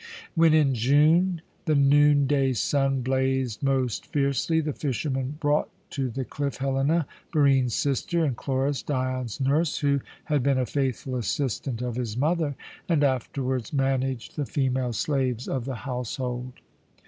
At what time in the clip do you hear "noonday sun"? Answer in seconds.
1.75-3.03